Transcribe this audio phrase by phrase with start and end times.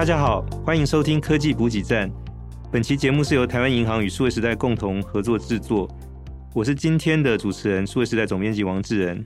[0.00, 2.10] 大家好，欢迎收听科技补给站。
[2.72, 5.86] 本期节目是由台湾银行与数位时代共同合作制作。
[6.54, 9.22] 我是今天的主持人，数位时代总编辑王志仁。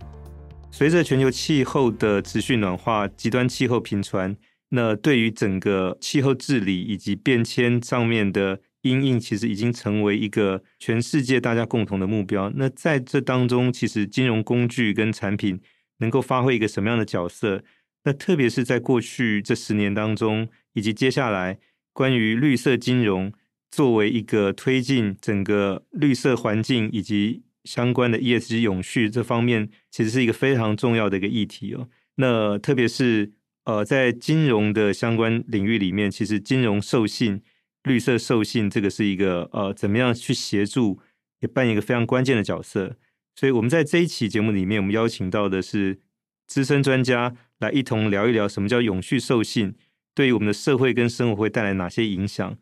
[0.73, 4.37] 随着全球气候的持续暖化，极端气候频传，
[4.71, 12.51] 那对于整个气候治理以及变迁上面的因应，其实已经成为一个全世界大家共同的目标。
[12.56, 15.61] 那在这当中，其实金融工具跟产品
[15.98, 17.62] 能够发挥一个什么样的角色？
[18.06, 21.59] 那特别是在过去这十年当中，以及接下来
[21.92, 23.32] 关于绿色金融
[23.70, 31.88] 作为一个推进整个绿色环境以及相关的 ESG 永续这方面，其实是一个非常重要的一个议题哦。
[32.16, 33.32] 那特别是
[33.65, 37.43] 呃，在金融的相关领域里面，其实金融授信、
[37.84, 41.01] 绿色授信这个是一个呃，怎么样去协助，
[41.41, 42.96] 也扮演一个非常关键的角色。
[43.34, 46.01] 所以我们在这一期节目里面，我们邀请到的是
[46.46, 47.34] 资深专家。
[47.60, 49.74] 来一同聊一聊什么叫永续授信，
[50.15, 52.57] 对于我们的社会跟生活会带来哪些影响？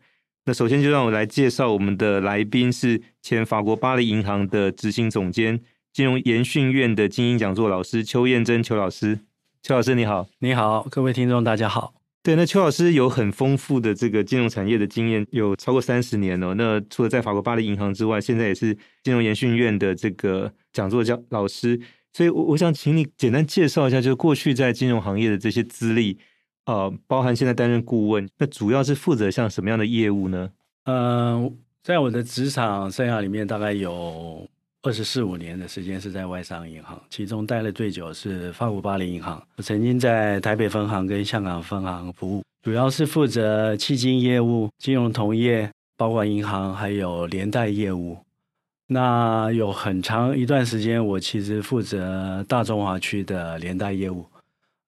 [0.45, 5.61] 那首先就让我来介绍我们的来宾是前法国巴黎银行的执行总监、
[5.93, 9.19] 金融研训院的精英讲座老师邱燕珍邱老师。
[9.61, 11.93] 邱老师你好，你好，各位听众大家好。
[12.21, 16.53] 对，那邱老师有很丰富的这个金融产业的经验，有超过三十年哦。
[16.57, 18.73] 那除了在法国巴黎银行之外，现在也是
[19.03, 21.79] 金融研训院的这个讲座教老师。
[22.11, 26.17] 所以，我我想请你简单介绍一下，就是过去在金融行业的这些资历，
[26.65, 30.49] 呃，包含现在担任顾问，那主要是负责像什么样的业务呢？
[30.85, 34.47] 嗯、在我的职场生涯里面，大概有
[34.81, 39.41] 二十四五年的时间是在外商银行，其中待了最久是法国巴黎银行。
[39.55, 48.17] 我曾经在台北分行跟香港分行服务，主要是负责基金业务、金融同业，包括银行还有连带业务。
[48.87, 54.25] 那有很长一段时间，我其实负责大中华区的连带业务，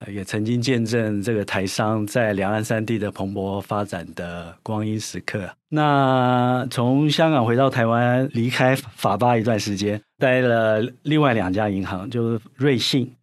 [0.10, 5.50] 也曾经见证这个台商在两岸三地的蓬勃发展的光阴时刻。
[5.70, 13.14] 那从香港回到台湾，离开法巴一段时间，待了另外两家银行，就是瑞信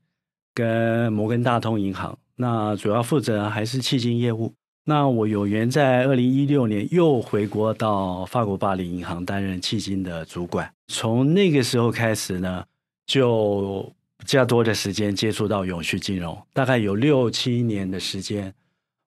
[0.55, 2.19] 跟摩根大通银行。
[2.37, 4.53] 那主要负责还是企金业务。
[4.85, 12.65] 那我有缘在二零一六年又回国到法国巴黎银行担任企金的主管，从那个时候开始呢，
[13.07, 13.93] 就
[14.27, 18.53] 较多的时间接触到永续金融，大概有六七年的时间，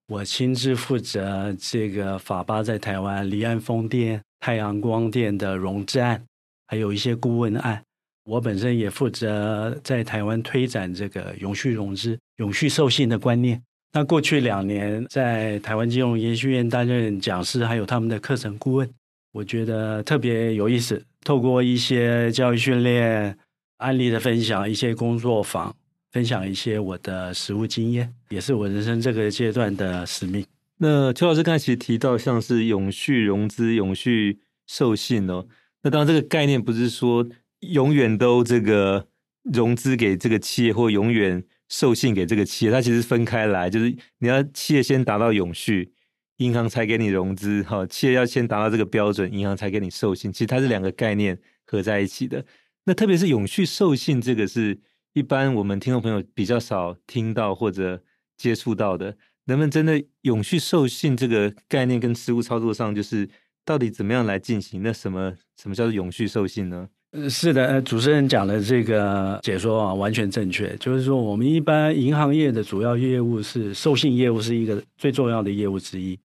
[0.08, 6.24] 我亲自负责这个法巴在台湾离岸风电、太阳光电的融资案，
[6.68, 7.82] 还有一些顾问案。
[8.26, 13.62] 我本身也负责在台湾推展这个永续融资、永续授信的观念。
[13.94, 18.90] 那过去两年在台湾金融研训院担任讲师，还有他们的课程顾问，
[19.32, 21.02] 我觉得特别有意思。
[21.24, 23.38] 透过一些教育训练、
[23.86, 25.76] 案例的分享，一些工作坊，
[26.12, 30.44] 分享一些我的实务经验，也是我人生这个阶段的使命。
[30.78, 35.46] 那邱老师刚才其实提到，像是永续融资、永续授信哦。
[35.84, 37.28] 那当然，这个概念不是说
[37.60, 39.08] 永远都这个
[39.44, 41.44] 融资给这个企业，或永远。
[41.68, 45.92] 授信给这个企业，它其实分开来，就是你要企业先达到永续，
[46.38, 47.64] 银行才给你融资。
[47.64, 50.32] 哈，企业要先达到这个标准，银行才给你授信。
[50.32, 51.36] 其实它是两个概念
[51.66, 52.46] 合在一起的。
[52.86, 54.80] 那特别是永续授信，这个是
[55.14, 58.02] 一般我们听众朋友比较少听到或者
[58.38, 59.18] 接触到的。
[59.48, 63.30] 能不能真的永续授信这个概念跟实务操作上，就是
[63.64, 64.82] 到底怎么样来进行？
[64.82, 66.90] 那什么什么叫做永续授信呢？
[67.30, 70.76] 是的，主持人讲的这个解说啊，完全正确。
[70.78, 76.20] 就是说，我们一般银行业的主要业务是授信业务，是一个最重要的业务之一。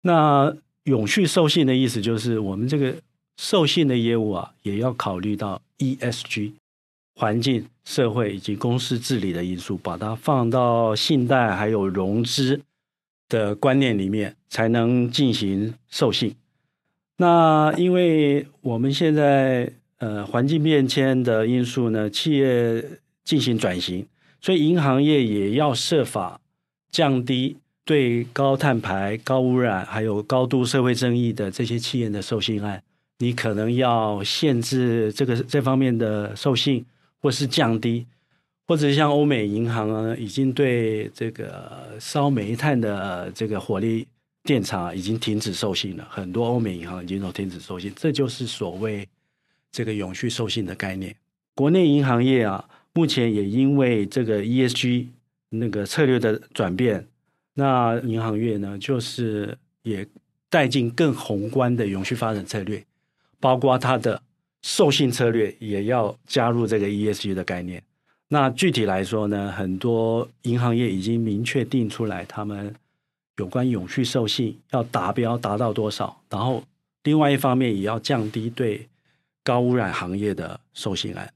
[0.00, 0.52] 那
[0.84, 2.92] 永续授信的意思就是，我们这个
[3.36, 6.52] 授信的业务啊，也要考虑到 ESG
[7.14, 12.60] 环境、社会以及公司治理的因素，把它放到信贷还有融资
[13.28, 16.34] 的观念里面，才能进行授信。
[17.18, 22.84] 那因为我们现在呃，环境变迁的因素呢，企业
[23.22, 24.04] 进行转型，
[24.40, 26.40] 所以银行业也要设法
[26.90, 32.82] 降低对高碳排、高污染还有高度社会争议的这些企业的授信案，
[33.22, 36.84] 你可能要限制这个这方面的授信，
[37.20, 38.04] 或是降低，
[38.66, 44.08] 或者像欧美银行啊，已经对这个烧煤炭的这个火力
[44.42, 49.08] 电厂已经停止授信了，很多欧美银行已经都停止授信，这就是所谓。
[49.74, 51.16] 这个永续授信的概念，
[51.54, 55.06] 国内银行业啊，目前也因为这个 ESG
[55.48, 57.06] 那个策略的转变，
[57.54, 60.06] 那银行业呢，就是也
[60.50, 62.84] 带进更宏观的永续发展策略，
[63.42, 64.22] 包括它的
[64.62, 67.82] 授信策略也要加入这个 ESG 的概念。
[68.28, 72.72] 那具体来说呢，很多银行业已经明确定出来他们
[73.36, 76.62] 有关永续授信要达标达到多少，然后
[77.02, 78.88] 另外一方面也要降低对
[79.42, 81.30] 高污染行业的授信案。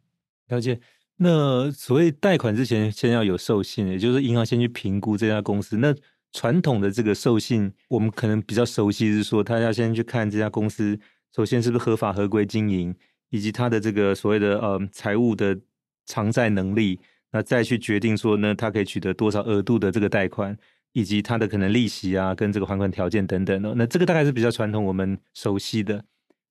[0.48, 0.78] 了解。
[1.18, 5.78] 那所谓贷款之前先要有授信，也就是银行先去评估这家公司。
[5.78, 5.94] 那
[6.32, 10.98] 传统的这个授信，我们可能比较熟悉，是说他要先去看这家公司，
[11.36, 12.94] 首先是不是合法合规经营，
[13.28, 15.58] 以及他的这个所谓的呃财务的
[16.06, 16.98] 偿债能力，
[17.32, 20.56] 那再去决定说呢，他可以取得多少额度的这个贷款，
[20.92, 23.74] 以及他的可能利息啊，跟这个还款条件等等哦。
[23.76, 26.02] 那这个大概是比较传统我们熟悉的。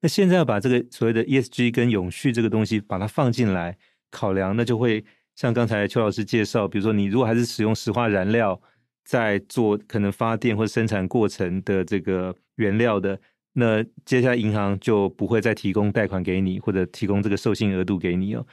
[0.02, 3.76] 那现在要把这个所谓的 ESG 跟永续这个东西把它放进来。
[4.12, 5.04] 考量，那就会
[5.36, 8.62] 像刚才邱老师介绍，比如说你如果还是使用石化燃料
[9.04, 13.20] 在做可能发电或生产过程的这个原料的，
[13.56, 18.46] 那接下来银行就不会再提供贷款给你，或者提供这个授信额度给你哦。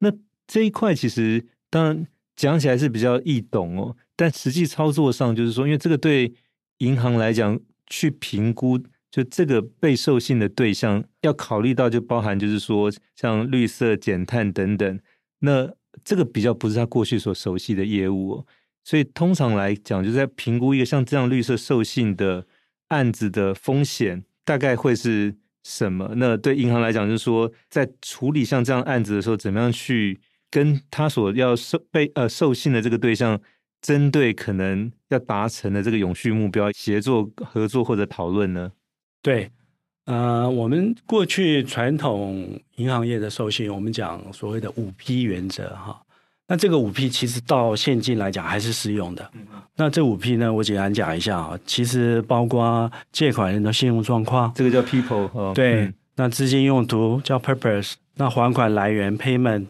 [0.00, 0.12] 那
[0.46, 2.06] 这一块其实当然
[2.36, 6.34] 讲起来是比较易懂哦，但实际操作上就是说，因为这个对
[6.78, 8.78] 银行来讲去评估。
[9.10, 15.00] 就这个被授信的对象要考虑到，就包含就是说像绿色减碳等等，
[15.38, 15.72] 那
[16.04, 18.46] 这个比较不是他过去所熟悉的业务哦，
[18.84, 22.46] 所以通常来讲，就在评估一个像这样绿色授信的
[22.88, 26.10] 案子的风险大概会是什么？
[26.16, 30.18] 那对银行来讲，就是说在处理像这样案子的时候，怎么样去
[30.50, 33.38] 跟他所要受被呃授信的这个对象，
[33.82, 38.72] 针对可能要达成的这个永续目标，协作合作或者讨论呢？
[39.20, 39.50] 对，
[40.06, 46.00] 呃，我们过去传统银行业的授信，我们讲所谓的五 P 原则哈。
[46.50, 49.30] 那这个五 P 其实到现今来讲还是适用的。
[49.76, 55.52] 那这五 P 呢，我简单讲一下啊，其实包括借款人的信用状况，这个叫 People 哦。
[55.54, 59.66] 对，嗯、那资金用途叫 Purpose，那还款来源 Payment，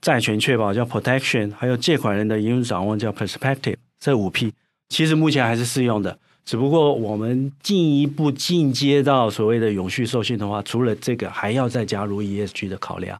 [0.00, 3.76] 债权确保叫 Protection，还有借款人的营运掌握叫 Perspective。
[4.00, 4.54] 这五 P
[4.88, 6.18] 其实目前还是适用的。
[6.46, 13.18] 只不过我们进一步进阶到所谓的永续授信的话，除了这个，还要再加入 ESG 的考量。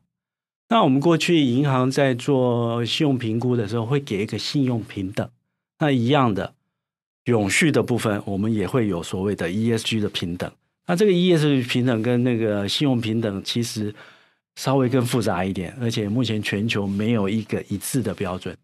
[0.69, 5.29] 那我们过去银行在做信用评估的时候，会给一个信用平等。
[5.79, 6.55] 那一样的
[7.25, 10.51] 永续的部分，我们也会有所谓的 ESG 的平等。
[10.87, 13.95] 那这个 ESG 平等跟那个信用平等其实
[14.57, 18.57] 稍微更复杂一点，而且目前全球没有一个一致的标准。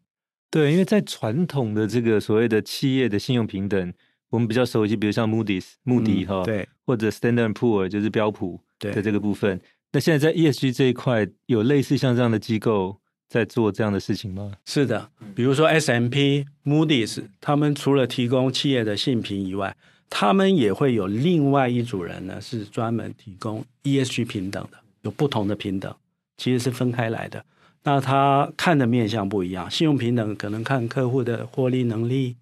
[0.51, 3.93] 对，因为在传统的这个所谓的企业的信用平等。
[4.31, 9.61] 我们比较熟悉，比如像 Moody's、穆迪哈，对，或者 Standard Poor 就是标普的这个部分。
[9.93, 12.99] 那现在在 ESG 这一块，有类似像这样的机构
[13.29, 14.53] 在做这样的事情吗？
[14.65, 19.77] 是的，比如说 S M P、Moody's，他们除了提供企业的信评以外，
[20.09, 25.95] 他们也会有另外一组人呢，是专门提供 ESG 平等的，有不同的平等，
[26.37, 27.45] 其实是分开来的。
[27.83, 32.37] 那他看的面向不一样，信用平等可能看客户的获利能力。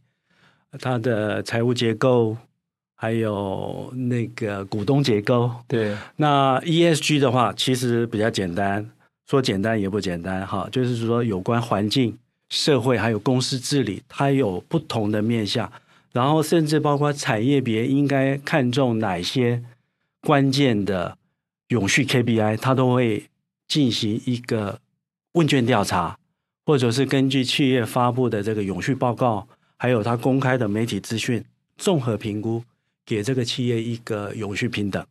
[0.78, 2.36] 他的财务结构，
[3.00, 5.96] 还有那个股东结构，对。
[6.16, 8.84] 那 ESG 的话，其实比较简单，
[9.30, 12.18] 说简单也不简单哈，就是说有关环境、
[12.48, 15.70] 社会还有公司治理，它有不同的面向，
[16.12, 19.62] 然后甚至包括产业别应该看重哪些
[20.22, 21.16] 关键的
[21.68, 23.28] 永续 KPI，它都会
[23.68, 24.80] 进行一个
[25.34, 26.18] 问卷调查，
[26.66, 29.46] 或者是根据企业发布的这个永续报告。
[29.80, 31.44] 还有它公开的媒体资讯，
[31.76, 32.64] 综合评估，
[33.08, 35.02] 给这个企业一个永续平等。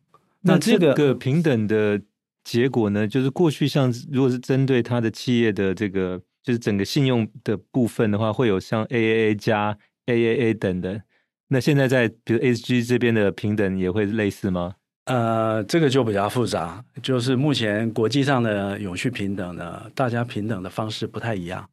[0.42, 2.00] 那这个平等的
[2.44, 3.08] 结果呢？
[3.08, 9.76] 就是过去像如果是针对他的企业的这个，就是整个信用的部分的话，会有像 AAA 加
[10.06, 11.02] AAA 等的。
[11.48, 14.76] 那现在在比如 ESG 这边的平等也会类似吗？
[15.06, 21.68] 呃，这个就比较复杂，就是目前国际上的永续平等呢，大家平等的方式不太一样。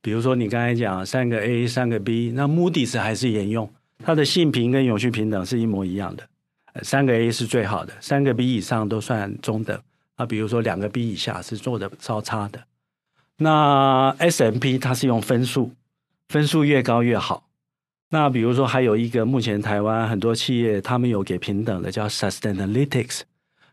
[0.00, 3.68] 比如说，你刚才讲三个 A 三个 B，那 Moody's 还是沿用
[4.08, 6.26] 它的性平跟永续平等是一模一样的，
[6.82, 9.78] 三个 A 是最好的，三个 B 以上都算中等。
[10.16, 12.58] 啊，比如说两个 B 以下是做的稍差的。
[13.36, 15.72] 那 SMP 它是用分数，
[16.30, 17.50] 分数越高越好。
[18.08, 23.20] 那比如说还有一个目前台湾很多企业他们有给平等的叫 Sustainalytics，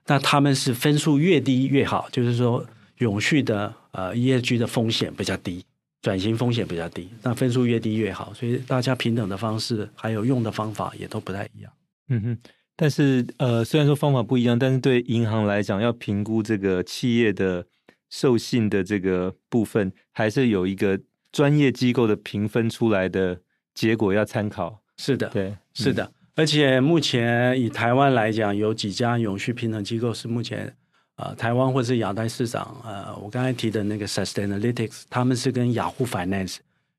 [0.08, 2.66] 那他们是分数越低越好，就是说
[2.98, 5.64] 永续的呃 ESG 的风险比较低。
[6.06, 11.74] 转型风险比较低，那分数越低越好，所以大家平等的方式还有用的方法也都不太一样。
[12.10, 12.38] 嗯哼，
[12.76, 17.66] 但是呃，虽然说方法不一样，但是对银行来讲，要评估这个企业的
[18.12, 21.00] 授信的这个部分，还是有一个
[21.32, 23.42] 专业机构的评分出来的
[23.74, 24.84] 结果要参考。
[24.98, 30.76] 是的，对，是的，嗯、而且目前以台湾来讲，有几家永续平等机构是目前。
[31.18, 36.58] 呃，台湾或是亚太市场，呃，我刚才提的那个 Sustainalytics，他们是跟雅虎 Finance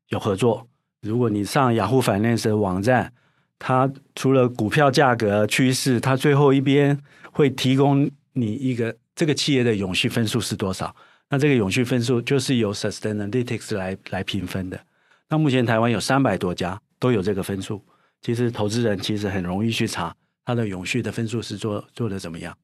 [0.08, 0.66] 有合作。
[1.02, 3.12] 如果你上雅虎 Finance 的网站，
[3.58, 6.98] 它除了股票价格趋势，它最后一边
[7.30, 10.94] 会提供你一个这个企业的永续分数是多少？
[11.28, 14.80] 那这个永续分数就是由 Sustainalytics 来来评分的。
[15.28, 17.84] 那目前台湾有三百多家都有这个分数，
[18.22, 22.56] 其实投资人其实很容易去查它的永续的分数是做做的怎么样。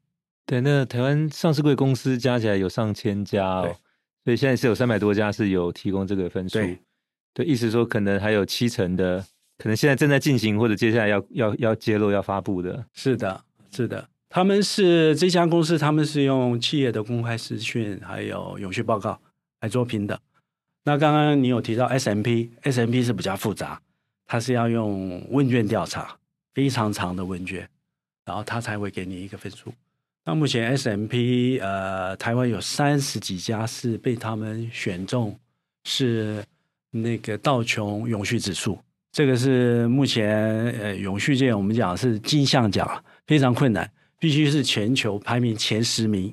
[0.45, 3.77] 对，那台湾上市贵公司加起来有上千家哦，
[4.25, 6.59] 所以现在是有三百多家是有提供这个分数。
[6.59, 6.79] 对，
[7.33, 9.25] 对，意思说可能还有七成的，
[9.59, 12.85] 可能现在正在进行或者接下来要要要揭露要发布的。
[12.93, 14.09] 是的，是的。
[14.29, 19.21] 他们是这家公司，他们是用企业的公开资讯还有永续报告
[19.61, 20.19] 来做评的。
[20.85, 23.81] 那刚刚你有提到 S M P，S M P 是比较复杂，
[24.27, 26.17] 它是要用问卷调查，
[26.55, 27.69] 非常长的问卷，
[28.25, 29.73] 然后它才会给你一个分数。
[30.25, 35.39] 那目前 S M P 呃，台湾有三十几家是被他们选中，
[35.85, 36.45] 是
[36.91, 38.79] 那个道琼永续指数，
[39.11, 43.91] 这个是目前呃永续界我们讲是金像奖，非常困难。
[44.19, 46.33] 必须是全球排名前十名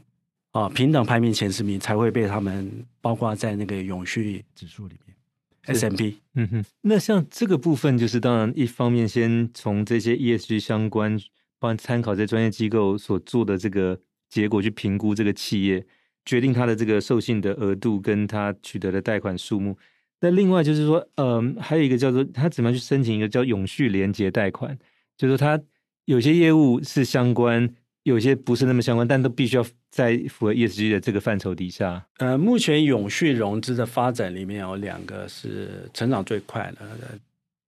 [0.51, 5.15] 啊，平等排名前十名才会被他们包括在那个永续指数里面。
[5.63, 11.19] S M P，嗯哼，那像这个部分，就是当然一方面先从这些 ESG 相关，
[11.59, 13.99] 帮参考这专业机构所做的这个
[14.29, 15.85] 结果去评估这个企业，
[16.25, 19.77] 决定它的这个授信的额度跟它取得的贷款数目。
[20.21, 24.77] 那另外就是说，嗯，还有一个叫做他怎么样去申请一个叫永续连结贷款，
[25.17, 25.61] 就是说他
[26.05, 27.75] 有些业务是相关。
[28.03, 32.03] 有些不是那么相关，但都必须要在符合 ESG 的这个范畴底下。
[32.17, 37.19] 呃，目前永续融资的发展里面有两个是成长最快的，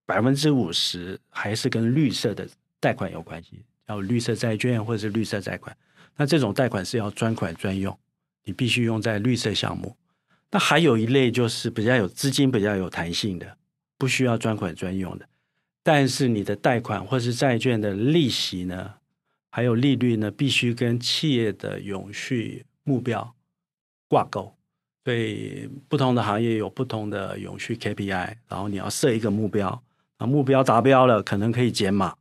[0.04, 2.48] 百分之五十还是跟绿色的
[2.80, 5.76] 贷款有关系，叫绿色债券或者是绿色贷款。
[6.16, 7.98] 那这种贷款是要专款专用，
[8.44, 9.96] 你必须用在绿色项目。
[10.50, 13.56] 那还有一类就是比较有资金、比较有弹性的，
[13.96, 15.26] 不需要专款专用的，
[15.82, 18.94] 但是你的贷款或是债券的利息呢？
[19.48, 23.34] 还有利率呢，必须跟企业的永续目标
[24.08, 24.54] 挂钩。
[25.04, 29.82] 所以不同的行业有不同的永续 KPI，然后你要设一个目标，
[30.18, 32.14] 那目标达标了，可能可以减码。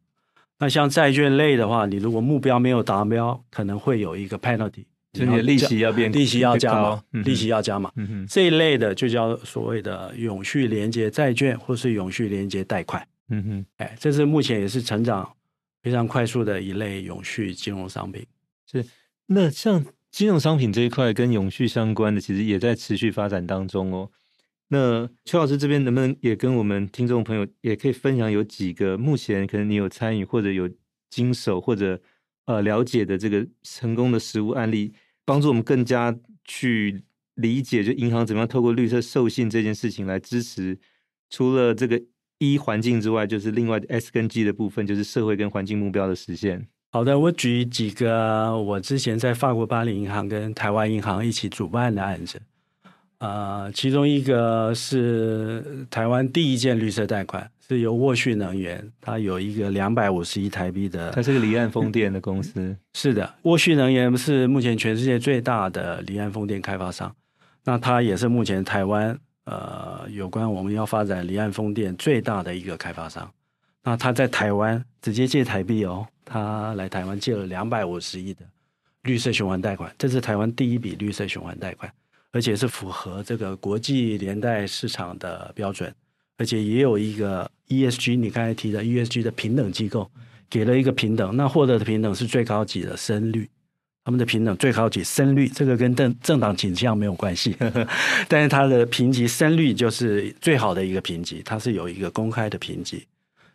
[0.61, 7.91] 那像债券类的话，你如果目标没有达标，可能会有一个 penalty，就你的利息要变，利息要加嘛，嗯、利息要加嘛。
[7.97, 13.05] 嗯、哼这一类的就叫所谓的永续连接债券，或是永续连接贷款。
[13.29, 15.29] 嗯哼，哎，这是目前也是成长。
[15.83, 18.23] 非常快速的一类永续金融商品，
[18.71, 18.85] 是
[19.25, 24.11] 那像金融商品这一块跟永续相关的，其实也在持续发展当中哦。
[24.71, 30.69] 那邱老师这边能不能也跟我们听众朋友也可以分享有几个目前可能你有参与或者有
[31.09, 32.01] 经手或者
[32.45, 34.93] 呃了解的这个成功的实务案例，
[35.25, 37.03] 帮助我们更加去
[37.35, 40.79] 理解，就银行怎么样透过绿色授信这件事情来支持，
[41.29, 42.01] 除了这个。
[42.43, 46.67] 一环境之外，就是另外 S 跟 G 的部分，就是社会跟环境目标的实现。
[46.91, 52.41] 好的，我举几个我之前在法国巴黎银行跟台湾银行一起主办的案子。
[53.21, 62.75] 呃，其中一个是台湾第一件绿色贷款，是由沃旭能源，它有一个两百五十亿台币的，它是个离岸风电的公司。
[62.93, 67.15] 是的，沃旭能源是目前全世界最大的离岸风电开发商，
[67.63, 69.17] 那它也是目前台湾。
[69.45, 73.29] 呃，有关我们要发展离岸风电最大的一个开发商，
[73.83, 78.45] 那他在台湾直接借台币哦，他来台湾借了两百五十亿的
[79.01, 81.91] 绿色循环贷款，这是台湾第一笔绿色循环贷款，
[82.31, 85.93] 而且是符合这个国际连带市场的标准，
[86.37, 90.09] 而且也有一个 ESG，你刚才提的 ESG 的平等机构
[90.49, 93.49] 给了一个平等，那获得的平等是最高级的深绿。
[94.03, 97.87] 他们的平等最高级深绿，这个跟政政党倾向没有关系，呵 呵
[98.27, 103.05] 但是它的评级深绿就是最好的一个评级，它是有一个公开的评级。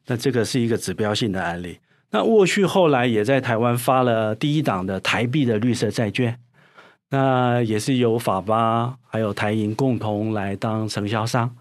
[0.07, 1.79] 那这个是一个指标性的案例。
[2.13, 6.39] 那沃旭后来也在台湾发了第一档的台币的绿色债券，
[7.11, 11.55] 那也是由法巴还有台银共同来当承销商。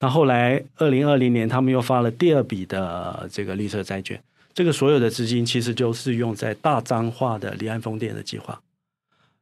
[0.00, 4.20] 那后来二零二零年，他们又发了第二笔的这个绿色债券。
[4.54, 8.60] 这个所有的资金其实就是用在大彰化的离岸风电的计划。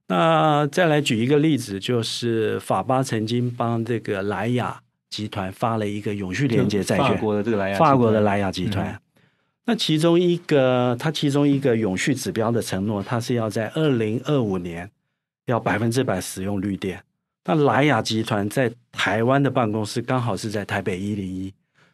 [0.08, 8.86] 那再来举一个例子，就是法巴曾经帮这个莱雅集团发了一个永续连接债券，法国的这个莱雅，法国的莱雅集团。
[8.88, 9.00] 嗯、
[9.66, 14.90] 那其中一个，它其中一个永续指标的承诺，它是要在二零二五年
[15.46, 17.02] 要百分之百使用绿电。
[17.44, 21.52] 那莱雅集团在台湾的办公室刚好是在台北一零一，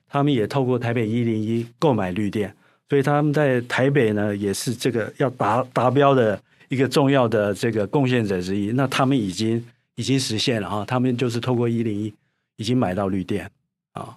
[0.09, 2.54] 他们也透过台北一零一购买绿电。
[2.88, 8.73] 所以他们在台北呢，也是这个要达达标的一个重要的这个贡献者之一。
[8.73, 9.64] 那他们已经
[9.95, 12.12] 已经实现了啊，他们就是透过一零一
[12.57, 13.49] 已经买到绿电
[13.92, 14.16] 啊，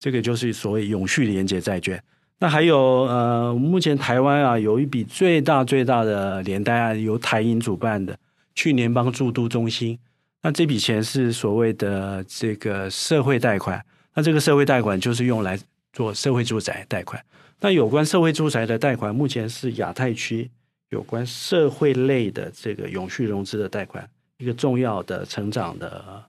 [0.00, 2.02] 这个就是所谓永续连结债券。
[2.40, 8.18] 那还有呃，目前台湾啊有一笔最大最大的连带案由台银主办的
[8.58, 9.96] 去年帮住都中心，
[10.42, 13.80] 那这笔钱是所谓的这个社会贷款，
[14.14, 15.56] 那这个社会贷款就是用来
[15.92, 17.24] 做社会住宅贷款。
[17.60, 20.50] 那有关社会住宅的贷款，目前是亚太区
[20.90, 26.24] 有关社会类的这个永续融资的贷款一个重要的成长的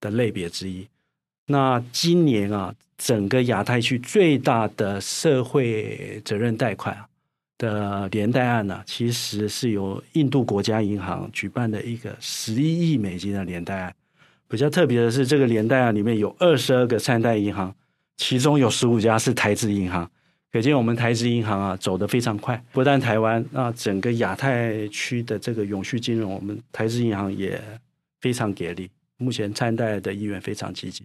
[0.00, 0.88] 的类别之一。
[1.48, 6.96] 那今年啊，整个亚太区最大的社会责任贷款
[7.58, 13.94] 的连带案呢，其实是由印度国家银行举办的一个十一亿美金的连带案。
[14.48, 17.74] 比较特别的是，这个连带案里面有二十二个参贷银行，
[18.16, 20.10] 其中有十五家是台资银行。
[20.52, 27.60] 可见我们台资银行啊走得非常快，不但台湾，那整个亚太区的这个永续金融，我们台资银行也
[28.20, 28.88] 非常给力。
[29.16, 31.04] 目前参贷的意愿非常积极。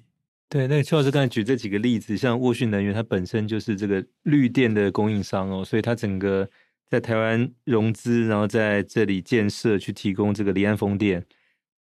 [0.49, 6.49] 对，那邱老师刚才举这几个例子，像沃讯能源，它本身就是这个绿电的供应商哦，所以它整个
[6.89, 11.23] 在台湾融资，然后在这里建设去提供这个离岸风电。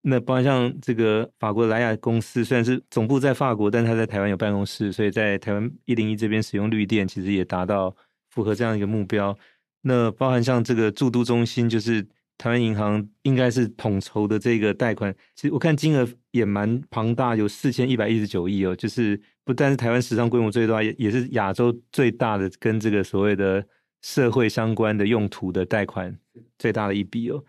[0.01, 7.95] 那包括像这个法国莱雅公司，虽然是总部在法国，但是他在台湾有办公室，所以在台湾一零一这边使用绿电，其实也达到
[8.31, 9.37] 符合这样一个目标。
[9.81, 12.03] 那包含像这个住都中心，就是
[12.37, 23.65] 台湾银行应该是统筹的这个贷款，其实我看金额也蛮庞大，有四千一百一十九亿哦，就是不但是台湾史上规模最大，也也是亚洲最大的跟这个所谓的
[24.01, 26.17] 社会相关的用途的贷款
[26.59, 27.43] 最大的一笔哦。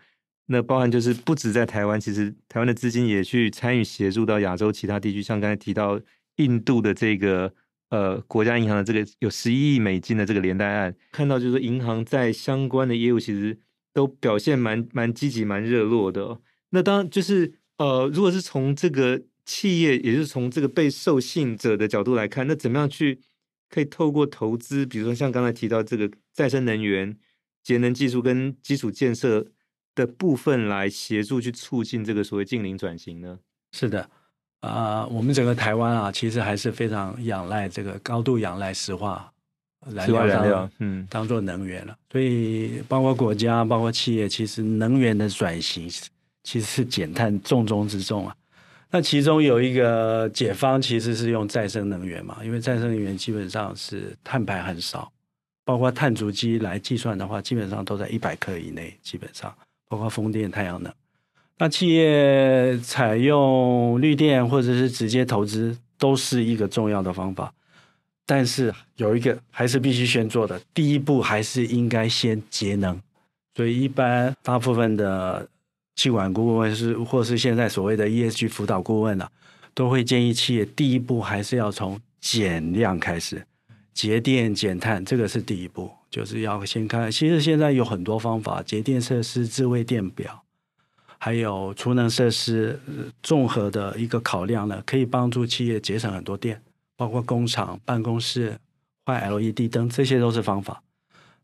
[0.45, 5.99] 那包含就是不止在台湾，其实台湾的资金也去参与协助到亚洲其他地区，像刚才提到
[6.37, 7.53] 印度的这个
[7.89, 13.59] 呃国家银行的这个有十一亿美金的这个连带案，看到就是银行在相关的业务其实
[13.97, 16.39] 都表现蛮蛮积极、蛮热络的哦。
[16.69, 23.19] 那当就是呃，如果是从这个企业，也就是从这个被授信者的角度来看，那怎么样去
[23.67, 27.17] 可以透过投资，比如说像刚才提到这个再生能源、
[27.63, 29.47] 节能技术跟基础建设。
[29.97, 33.39] 的部分来协助去促进这个所谓净零转型呢？
[33.71, 34.07] 是的，
[34.59, 39.33] 啊、呃，我们整个台湾啊，其实还是非常仰赖这个高度仰赖石化
[39.93, 41.97] 燃料，燃料，嗯，当做能源了。
[42.11, 45.89] 所以，包括国家，包括企业，其实能源的转型
[46.43, 48.35] 其实是减碳重中之重啊。
[48.89, 55.11] 那其中有一个解方，其实是用再生能源嘛，因为再生能源基本上是碳排很少，
[55.65, 59.53] 包括碳足迹来计算的话，基本上都在一百克以内，基本上。
[59.89, 60.91] 包括风电、太阳能，
[61.57, 67.53] 那企业采用绿电或者是直接投资，都是一个重要的方法。
[68.27, 73.01] 但是有一个还是必须先做的，第一步还是应该先节能。
[73.55, 75.49] 所以一般大部分的
[75.95, 79.27] 气管顾问是，或是现在所谓的 ESG 辅导顾问啊，
[79.73, 83.47] 都会建议企业第一步还是要从减量开始，
[83.93, 85.89] 节电减碳，这个是第一步。
[86.09, 90.43] 就是要先看，其实现在有很多方法，节电设施、智慧电表，
[91.17, 92.79] 还有储能设施，
[93.21, 96.61] 综合的一个考量呢，可以帮助企业节省很多电，
[96.97, 98.57] 包括工厂、办公室
[99.05, 100.83] 换 LED 灯，这些都是方法。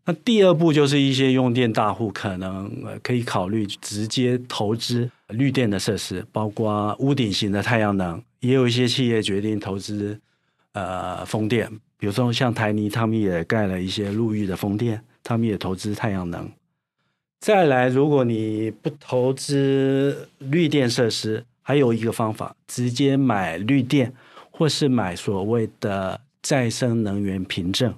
[0.05, 2.69] 那第二步就是一些用电大户可能
[3.01, 10.19] 可以考虑直接投资绿电的设施，包括屋顶型的太阳能，也有一些企业决定投资
[10.73, 11.71] 呃风电。
[11.97, 16.51] 比如说，像台泥，他们也盖了一些陆域的风电，他们也投资太阳能。
[17.39, 24.13] 再来，如果你不投资绿电设施，还有一个方法，直接买绿电，
[24.55, 27.93] 或是买所谓的再生能源凭证，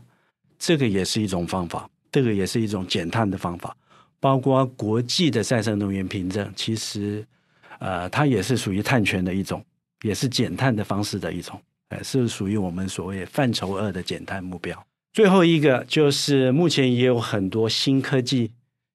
[0.57, 3.75] 这个也是一种方法，这个也是一种减碳的方法。
[4.21, 7.23] 包括国际的再生能源凭证，其实，
[7.79, 9.63] 呃，它也是属于碳权的一种，
[10.03, 11.61] 也是减碳的方式的一种。
[11.89, 14.85] 呃是属于我们所谓范畴二的减碳目标。
[15.13, 18.51] 最后一个就是目前也有很多新科技、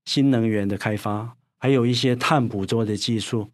[0.07, 3.49] 新能源的开发，还有一些碳捕捉的技术。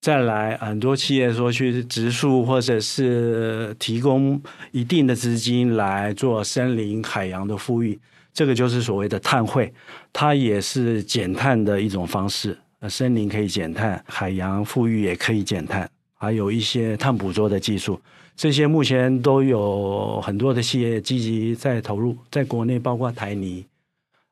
[0.00, 4.40] 再来，很多企业说去植树，或者是提供
[4.72, 8.00] 一定的资金来做森林、海洋的富育，
[8.32, 9.70] 这个就是所谓的碳汇，
[10.10, 12.58] 它也是减碳的一种方式。
[12.88, 18.00] 森林可以减碳，海洋富育也可以减碳，还有一些碳捕捉的技术。
[18.34, 23.66] 这些目前都有很多的企业积极在投入，在国内包括台泥，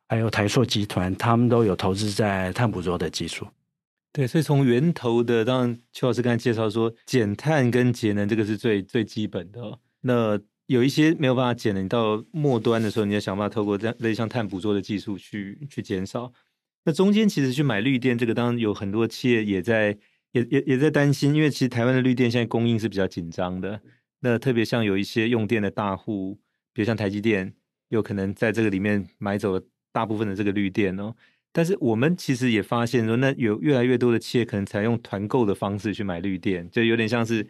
[0.09, 3.47] 还有台塑集团，他们都有投资在碳捕捉的技术。
[4.12, 9.79] 对，所以从源头的，当然邱老师刚才介绍说，减碳跟节能这个是最最基本的。
[10.01, 16.33] 那有一些没有办法减的，你到末端的时候，你要想办法透过这样类像碳捕捉的技术去去减少。
[16.85, 19.97] 那中间其实去买绿电，这个当然有很多企业也在
[20.33, 23.81] 也也也在担心，因为其实台湾的绿电现在供应是比较紧张的。
[24.21, 26.38] 那特别像有一些用电的大户，
[26.73, 27.55] 比如像台积电，
[27.88, 31.14] 有可能在这个里面买走了大部分的这个绿电哦。
[31.53, 37.47] 但是我们其实也发现说，那有越来越多的企业可能采用团购的方式去买绿电，就有点像是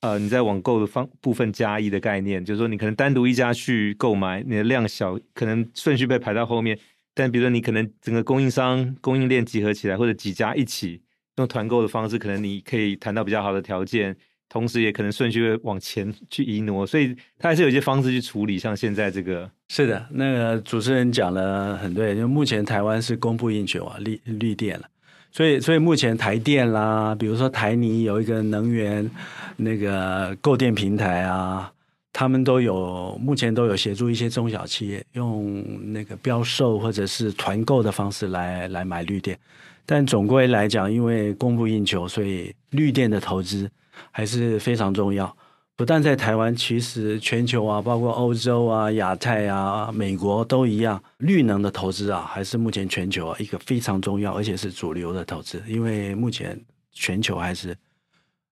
[0.00, 6.78] 呃你在网购的方部分加一的概念，就是说你可能单独一家去购买，你的量小，可能顺序被排到后面。
[7.12, 11.02] 但比如说你可能整个供应商供应链集合起来，或者几家一起
[11.36, 14.16] 用团购的方式，可能你可以谈到比较好的条件。
[14.50, 18.58] 同时，也可能顺序会往前去移挪， 所以它还是有一些方式去处理。
[18.58, 24.86] 像现在这个，是的，那个主持人讲的很对，就目前台湾是供不应求啊，绿绿电了。
[25.30, 29.08] 所以，所以目前台电啦，比如说台泥有一个能源
[29.56, 31.72] 那个购电平台啊，
[32.12, 39.38] 他们都有目前都有协助一些中小企业用那个标售或者是团购的方式来来买绿电。
[39.86, 43.70] 但总归来讲，因为供不应求，所以绿电的投资。
[44.10, 45.36] 还是非常重要，
[45.76, 55.62] 不但在台湾，其实全球啊，包括欧洲啊、亚太啊、美国都一样，绿能的投资啊，还是目前全球啊一个非常重要，而且是主流的投资。
[55.66, 56.60] 因为目前
[56.92, 57.74] 全球还是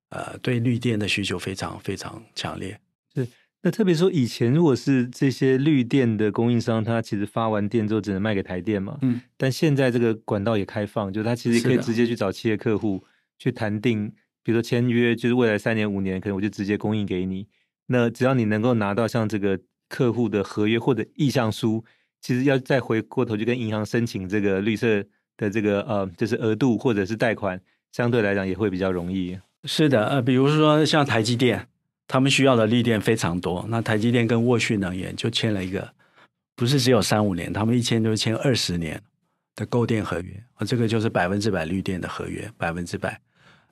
[0.08, 2.80] 呃对绿电的需求非常非常强烈。
[3.14, 3.28] 是，
[3.60, 13.04] 那特别说以前如果是这些绿电的供应商，他其实发完电之后只能卖给台电嘛，嗯，但现在这个管道也开放，就是他其实可以直接去找企业客户
[13.38, 14.10] 去谈定。
[14.48, 17.46] 比如说签约，就是未来三年五年，可能我就直接供应给你。
[17.88, 21.84] 那只要你能够拿到像这个客户的合约或者意向书，
[22.22, 25.04] 其实要再回过头去跟银行申请这个绿色
[25.36, 27.60] 的这个呃，就是额度或者是贷款，
[27.92, 29.38] 相对来讲也会比较容易。
[29.64, 31.68] 是的，呃，比如说像台积电，
[32.06, 35.92] 他们需要的绿电非常多，那台积电跟沃旭能源就签了一个，
[36.56, 38.98] 不是只有三五年，他们一签就签二十年
[39.54, 43.20] 的购电合约，啊，这个就是百分之百绿电的合约，百分之百。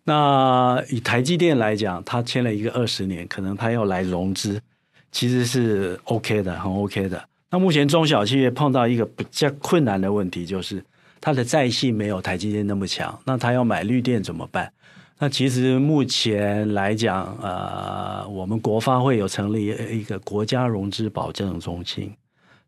[0.08, 4.62] 那以台积电来讲，他签了一个二十年，可能他要来融资，
[5.10, 7.28] 其实是 OK 的，很 OK 的。
[7.50, 10.80] 那目前中小企业碰到一个比较困难的问题，就是
[11.20, 13.18] 它的债性没有台积电那么强。
[13.24, 14.72] 那他要买绿电怎么办？
[15.18, 22.14] 那其实目前来讲，呃，我们国发会有成立一个国家融资保证中心，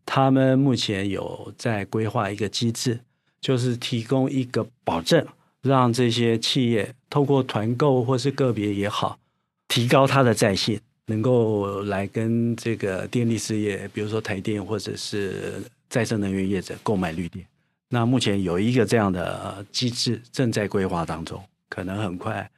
[0.05, 2.99] 他们目前有在规划一个机制，
[3.39, 5.25] 就是提供一个保证。
[5.61, 9.19] 让这些企业透过团购或是个别也好，
[9.67, 17.45] 提高它的在线，能够来跟这个电力事业，比如说台电或者是再生能源业者购买绿电。
[17.89, 22.49] 那目前有一个这样的机制正在规划当中，可能很快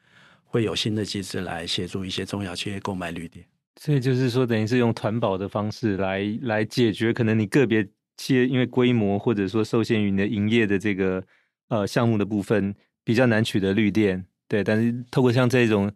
[0.43, 3.43] 会有新的机制来协助一些中小企业购买绿电。
[3.79, 7.87] 所以就是说，等于是用团保的方式来来解决可能你个别
[8.17, 11.23] 企业因为规模或者说受限于你的营业的这个
[11.69, 12.75] 呃项目的部分。
[13.03, 15.91] 比较难取得绿电，对，但是透过像这种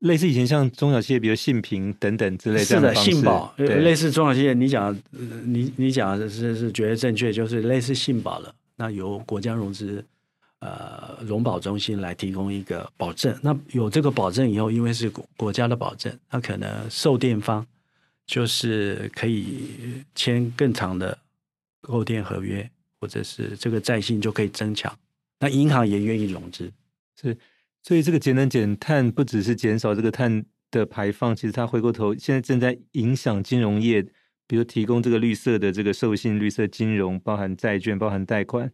[0.00, 8.54] 类似以前像中小企业，比如信平等等之类的，是的，信保，类似中小企业，你讲，你你讲的是是绝对正确，就是类似信保了。
[8.76, 10.04] 那由国家融资
[10.58, 17.66] 呃融保中心来提供一个保证，那有这个保证以后，因为是国国家的保证，那可能售电方
[18.26, 21.16] 就是可以签更长的
[21.80, 22.68] 购电合约，
[23.00, 24.92] 或者是这个债性就可以增强。
[25.40, 26.72] 那银行也愿意融资，
[27.20, 27.36] 是，
[27.82, 34.02] 所以这个节能减碳不只是减少这个碳的排放，其实它回过头现在正在影响金融业，
[34.46, 38.72] 比如提供这个绿色的这个授信、绿色金融，包含债券、包含贷款，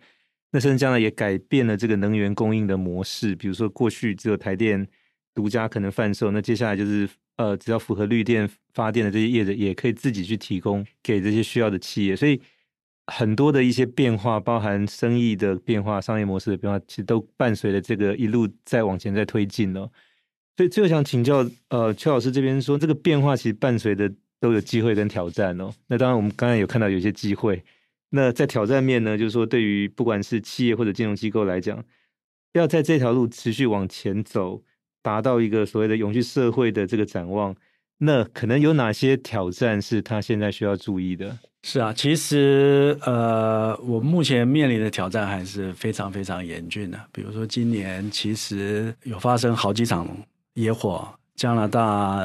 [0.53, 3.35] 那甚至将来也改变了这个能源供应的模式。
[3.35, 4.87] 比如说过去只有台电
[5.35, 12.41] 独家可能贩售，那接下来就是呃，只要符合绿电发电的这些业者，也可以自己去提供给这些需要的企业，所以。
[13.11, 19.91] 很多的一些变化，包含生意的变化、商业模式的变化，其实都伴随着这个一路在往前在推进哦。
[20.57, 25.73] 所以，最后想请教，呃，邱老师这边说，这个变化其实伴随的都有机会跟挑战哦。
[25.89, 27.63] 那当然，我们刚才有看到有些机会。
[28.11, 31.83] 那在挑战面呢，就是说，对于不管是企业或者金融机构来讲，
[32.53, 34.63] 要在这条路持续往前走，
[35.03, 37.55] 达到一个所谓的永续社会的这个展望，
[38.03, 41.39] 那可能有哪些挑战是他现在需要注意的？
[41.63, 46.99] 是啊，其实呃，我目前面临的挑战还是非常非常严峻的。
[47.13, 50.09] 比如说，今年其实有发生好几场
[50.55, 52.19] 野火，加拿大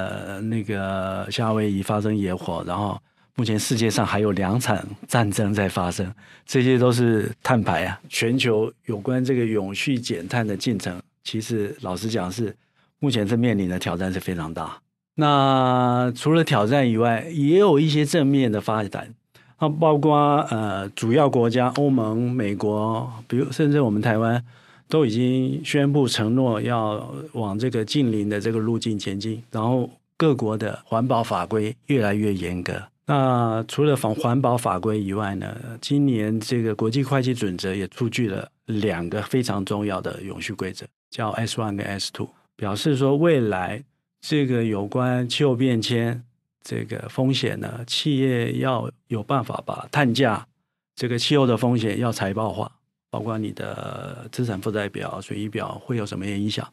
[0.44, 2.98] 那个夏威夷发生野火，然后
[3.36, 6.10] 目前世界上还有两场战争在发生，
[6.46, 8.00] 这些都是碳排啊。
[8.08, 12.56] 全球有关这个永续减碳的进程，其实老实讲是
[13.00, 14.80] 目前是面临的挑战是非常大。
[15.16, 19.14] 那除了挑战以外，也有一些正面的发展。
[19.60, 24.44] 那包括呃，主要国家欧盟、美国，比如甚至我们台湾，
[24.90, 29.42] 都已经宣布承诺要往这个近邻的这个路径前进。
[29.52, 43.82] 然后各国的环保法规越来越严格，那除了防环保法规以外呢，今年这个国际会计准则也出具了两个非常重要的永续规则，叫 S one 跟 S two，表示说未来
[44.28, 46.24] 这个有关气候变迁
[46.64, 50.48] 这个风险呢，企业要有办法把碳价
[50.96, 52.72] 这个气候的风险要财报化，
[53.12, 56.68] 包括你的资产负债表、损益表会有什么影响？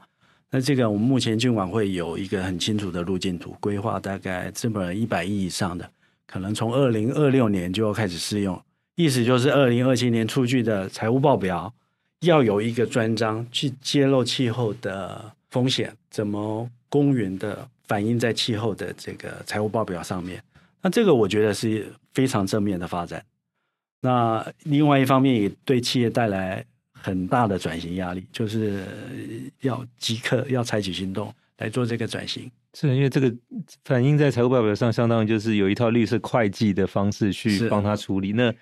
[0.51, 5.91] 那这个我们目前金管会有一个很清楚的路径图，规划大概资本一百亿以上的。
[6.27, 8.59] 可能从二零二六年就要开始适用，
[8.95, 11.71] 意思就是二零二七年出具的财务报表
[12.21, 20.43] 要有一个专章去揭露气候的风险，怎么公允的反映在气候的这个财务报表上面。
[20.81, 23.25] 那这个我觉得是非常正面的发展。
[24.01, 28.83] 那另外一方面也对企业带来很大的转型压力，就是
[29.61, 32.51] 要即刻要采取行动来做这个转型。
[32.75, 33.33] 是，因为这个
[33.85, 38.33] 反映在财务报表上，相当于就是有一套绿色会计的方式去帮他处理。
[38.33, 38.53] 那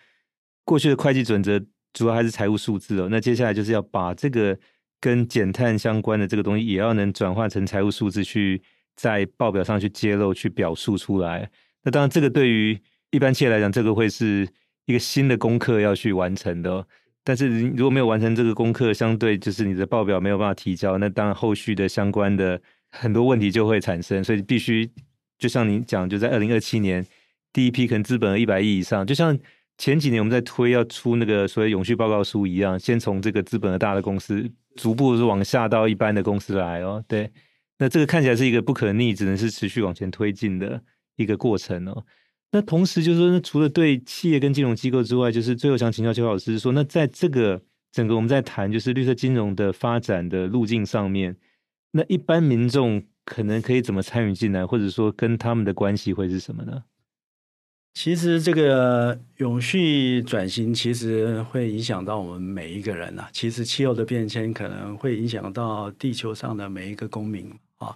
[0.65, 1.59] 过去的会计准则
[1.93, 4.59] 主要还是财务数字哦，那接下来就是要把这个
[5.01, 8.61] 跟减碳相关的这个东西，也要能转化成财务数字，去
[8.97, 11.51] 在报表上去揭露、去表述出来。
[11.83, 12.79] 那当然，这个对于
[13.11, 14.47] 一般企业来讲，这个会是
[14.87, 16.87] 一个新的功课要去完成的。
[17.25, 22.61] 但是如果没有完成这个功课，相对就是你的报表没有办法提交，那当然后续的相关的。
[22.93, 24.91] 很多问题就会产生，所以必须
[25.39, 27.07] 就像您讲，就在二零二七年
[27.53, 29.39] 第一批可能资本额一百亿以上，就像
[29.79, 34.45] 前几年我们在推要出那个所谓永续报告书一样，先从这个资本额大的公司
[34.77, 37.05] 逐步是往下到一般的公司来哦。
[37.09, 37.31] 对，
[37.79, 40.83] 那这个看起来是一个不可逆，只能是持续往前推进的
[41.17, 42.05] 一个过程哦。
[42.53, 51.37] 那同时就是说，除了对企业跟金融机构之外，就是最后想请教邱老师说，那在这个整个我们在谈就是绿色金融的发展的路径上面。
[51.93, 56.83] 那一般民众可能可以怎么参与进来，或者说跟他们的关系会是什么呢？
[57.93, 67.95] 其实这个永续转型其实会影响到我们每一个人呐、其实气候的变迁可能会影响到地球上的每一个公民啊。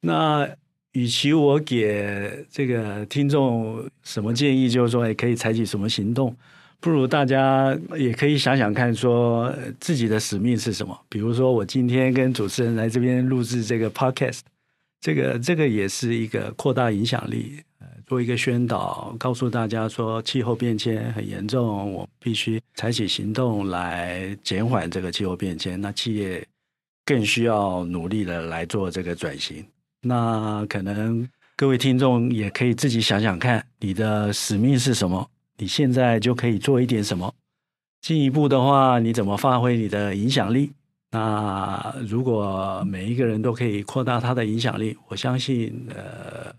[0.00, 0.48] 那
[0.92, 6.36] 与其我给这个听众什么建议，就是说也可以采取什么行动。
[6.80, 11.00] 不如大家也可以想想看，说自己的使命是什么。
[11.08, 14.40] 比如说，我今天跟主持人来这边录制这个 podcast，
[15.00, 17.60] 这个这个也是一个扩大影响力，
[18.06, 25.80] 做一个宣导，告诉大家说气候变迁很严重，我必须采取行动来减缓这个气候变迁。
[25.80, 26.46] 那企业
[27.04, 29.64] 更需要努力的来做这个转型。
[30.02, 35.28] 那可能各位听众也可以自己想想看，你的使命是什么？
[35.58, 37.32] 你现在就可以做一点什么？
[38.00, 40.72] 进一步的话，你怎么发挥你的影响力？
[41.12, 46.52] 那如果每一个人都可以扩大他的影响力，我相信，呃，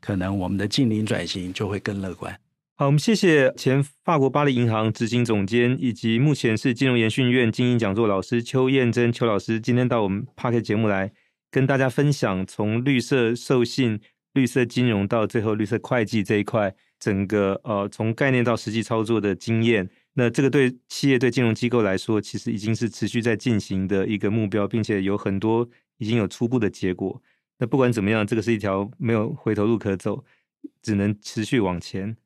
[0.00, 2.38] 可能我们的近邻转型就会更乐观。
[2.76, 11.12] 好，我们谢谢前法国巴黎银行执行总监，以及目前是金融研训院精英讲座老师邱燕珍邱老师，今天到我们 Podcast 节目来
[11.50, 14.00] 跟大家分享从绿色授信、
[14.32, 16.74] 绿色金融到最后绿色会计这一块。
[16.98, 27.18] 整个呃，从概念到实际操作的经验，那这个对企业、对金融机构来说，其实已经是持续在进行的一个目标，并且有很多已经有初步的结果。
[27.60, 30.24] 那不管怎么样，这个是一条没有回头路可走，
[30.82, 32.16] 只能持续往前。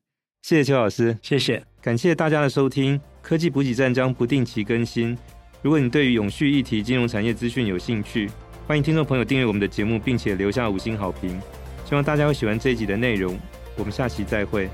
[0.43, 3.01] 谢谢邱老师，谢谢，感谢大家的收听。
[3.21, 5.19] 科技补给站将不定期更新。
[5.61, 8.31] 如果你对于永续议题、金融产业资讯有兴趣，
[8.67, 11.41] 欢迎听众朋友订阅我们的节目，并且留下五星好评。
[11.85, 13.37] 希望大家会喜欢这一集的内容。
[13.77, 14.71] 我们下期再会。